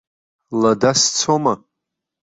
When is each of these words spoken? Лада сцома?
Лада 0.61 0.91
сцома? 1.03 1.53